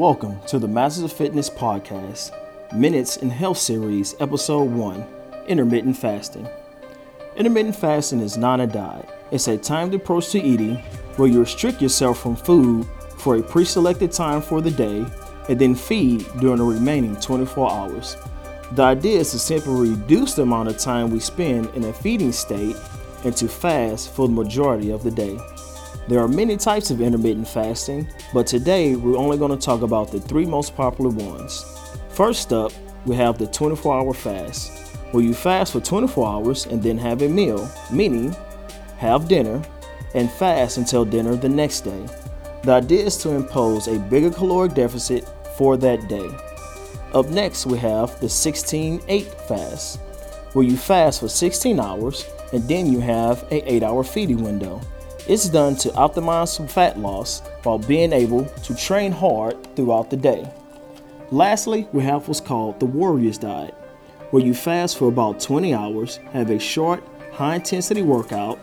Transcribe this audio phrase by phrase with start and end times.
[0.00, 2.32] Welcome to the Masters of Fitness podcast,
[2.72, 5.06] Minutes in Health Series, Episode 1
[5.46, 6.48] Intermittent Fasting.
[7.36, 10.76] Intermittent fasting is not a diet, it's a timed approach to eating
[11.16, 12.86] where you restrict yourself from food
[13.18, 15.04] for a pre selected time for the day
[15.50, 18.16] and then feed during the remaining 24 hours.
[18.72, 22.32] The idea is to simply reduce the amount of time we spend in a feeding
[22.32, 22.76] state
[23.24, 25.38] and to fast for the majority of the day.
[26.08, 30.10] There are many types of intermittent fasting, but today we're only going to talk about
[30.10, 31.64] the three most popular ones.
[32.08, 32.72] First up,
[33.06, 37.22] we have the 24 hour fast, where you fast for 24 hours and then have
[37.22, 38.34] a meal, meaning
[38.98, 39.62] have dinner
[40.14, 42.06] and fast until dinner the next day.
[42.62, 46.28] The idea is to impose a bigger caloric deficit for that day.
[47.12, 50.00] Up next, we have the 16 8 fast,
[50.54, 54.80] where you fast for 16 hours and then you have a 8 hour feeding window.
[55.30, 60.16] It's done to optimize some fat loss while being able to train hard throughout the
[60.16, 60.52] day.
[61.30, 63.72] Lastly, we have what's called the Warriors Diet,
[64.32, 68.58] where you fast for about 20 hours, have a short, high intensity workout,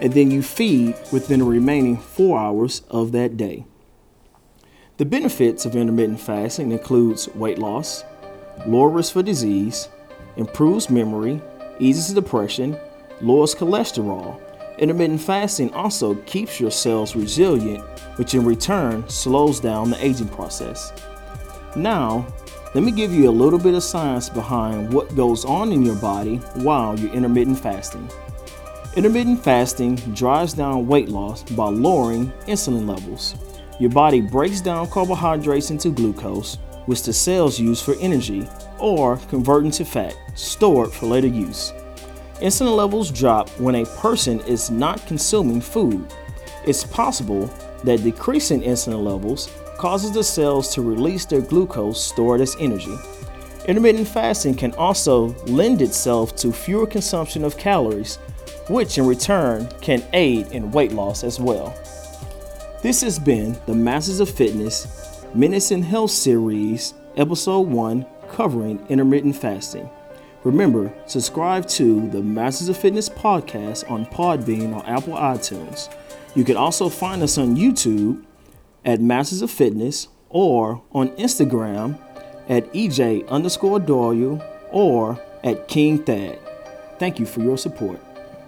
[0.00, 3.64] and then you feed within the remaining four hours of that day.
[4.96, 8.02] The benefits of intermittent fasting includes weight loss,
[8.66, 9.88] lower risk for disease,
[10.36, 11.40] improves memory,
[11.78, 12.76] eases depression,
[13.20, 14.40] lowers cholesterol,
[14.78, 17.82] Intermittent fasting also keeps your cells resilient,
[18.16, 20.92] which in return slows down the aging process.
[21.74, 22.26] Now,
[22.74, 25.96] let me give you a little bit of science behind what goes on in your
[25.96, 28.08] body while you're intermittent fasting.
[28.94, 33.34] Intermittent fasting drives down weight loss by lowering insulin levels.
[33.80, 36.56] Your body breaks down carbohydrates into glucose,
[36.86, 41.72] which the cells use for energy, or convert into fat, stored for later use.
[42.40, 46.06] Insulin levels drop when a person is not consuming food.
[46.64, 47.50] It's possible
[47.82, 52.96] that decreasing insulin levels causes the cells to release their glucose stored as energy.
[53.66, 58.16] Intermittent fasting can also lend itself to fewer consumption of calories,
[58.68, 61.76] which in return can aid in weight loss as well.
[62.82, 64.86] This has been the Masters of Fitness
[65.34, 69.90] in Health series, episode 1, covering intermittent fasting.
[70.44, 75.92] Remember, subscribe to the Masters of Fitness podcast on Podbean or Apple iTunes.
[76.34, 78.24] You can also find us on YouTube
[78.84, 81.98] at Masters of Fitness or on Instagram
[82.48, 86.38] at EJ underscore Doyle or at King Thad.
[86.98, 88.00] Thank you for your support.